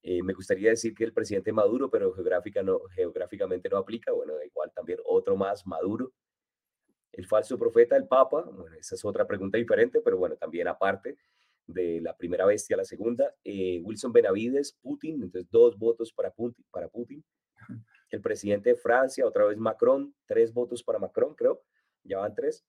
[0.02, 4.12] Eh, me gustaría decir que el presidente Maduro, pero geográfica no, geográficamente no aplica.
[4.12, 6.12] Bueno, igual también otro más, Maduro.
[7.12, 11.16] El falso profeta, el Papa, bueno, esa es otra pregunta diferente, pero bueno, también aparte
[11.66, 13.34] de la primera bestia a la segunda.
[13.44, 17.24] Eh, Wilson Benavides, Putin, entonces dos votos para Putin, para Putin.
[18.10, 21.62] El presidente de Francia, otra vez Macron, tres votos para Macron, creo,
[22.02, 22.64] ya van tres.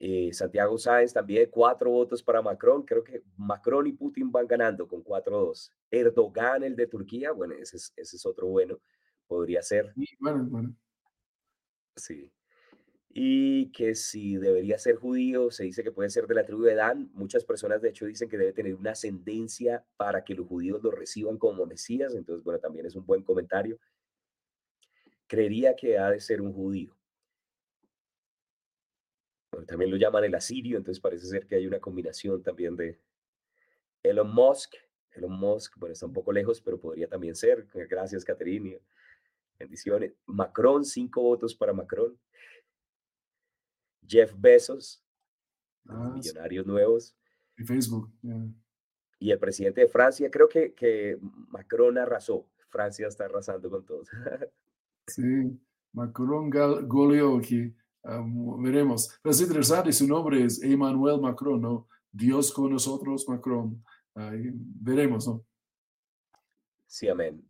[0.00, 2.84] Eh, Santiago Sáenz también cuatro votos para Macron.
[2.84, 5.72] Creo que Macron y Putin van ganando con 4-2.
[5.90, 8.78] Erdogan, el de Turquía, bueno, ese es, ese es otro bueno,
[9.26, 9.92] podría ser.
[9.94, 10.76] Sí, bueno, bueno.
[11.96, 12.30] Sí.
[13.10, 16.76] Y que si debería ser judío, se dice que puede ser de la tribu de
[16.76, 17.10] Dan.
[17.14, 20.92] Muchas personas, de hecho, dicen que debe tener una ascendencia para que los judíos lo
[20.92, 22.14] reciban como Mesías.
[22.14, 23.78] Entonces, bueno, también es un buen comentario.
[25.26, 26.97] Creería que ha de ser un judío
[29.66, 32.98] también lo llaman el asirio, entonces parece ser que hay una combinación también de
[34.02, 34.74] Elon Musk.
[35.12, 37.66] Elon Musk, bueno, está un poco lejos, pero podría también ser.
[37.88, 38.76] Gracias, Caterina.
[39.58, 40.12] Bendiciones.
[40.26, 42.16] Macron, cinco votos para Macron.
[44.06, 45.02] Jeff Bezos,
[45.88, 47.16] ah, millonarios nuevos.
[47.56, 48.10] Y Facebook.
[49.18, 52.46] Y el presidente de Francia, creo que, que Macron arrasó.
[52.68, 54.08] Francia está arrasando con todos.
[55.06, 55.58] sí,
[55.92, 56.50] Macron
[56.86, 59.18] goleó aquí veremos.
[59.22, 61.88] Pero es interesante, su nombre es Emmanuel Macron, ¿no?
[62.10, 63.82] Dios con nosotros, Macron.
[64.14, 65.44] veremos, ¿no?
[66.86, 67.44] Sí, amén.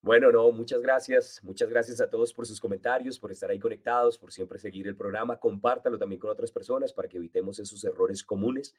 [0.00, 1.42] Bueno, no, muchas gracias.
[1.42, 4.96] Muchas gracias a todos por sus comentarios, por estar ahí conectados, por siempre seguir el
[4.96, 5.36] programa.
[5.36, 8.72] Compártalo también con otras personas para que evitemos esos errores comunes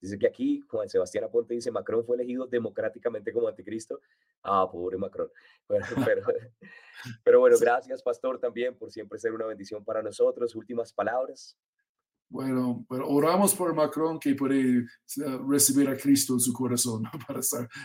[0.00, 4.00] Dice que aquí Juan Sebastián Aponte dice, Macron fue elegido democráticamente como anticristo.
[4.42, 5.30] Ah, pobre Macron.
[6.04, 6.22] pero,
[7.24, 10.54] pero bueno, gracias, pastor, también por siempre ser una bendición para nosotros.
[10.54, 11.56] Últimas palabras.
[12.28, 14.84] Bueno, pero oramos por Macron que puede eh,
[15.48, 17.40] recibir a Cristo en su corazón para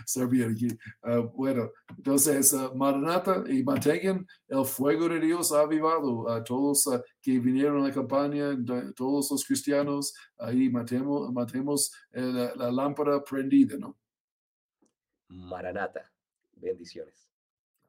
[0.05, 0.67] servir aquí.
[1.03, 7.01] Ah, bueno, entonces, uh, Maranata y mantengan el fuego de Dios avivado a todos uh,
[7.21, 8.57] que vinieron a la campaña,
[8.95, 13.97] todos los cristianos, ahí matemos, matemos la, la lámpara prendida, ¿no?
[15.27, 16.11] Maranata,
[16.53, 17.30] bendiciones.